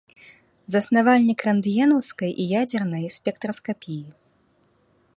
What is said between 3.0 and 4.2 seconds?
спектраскапіі.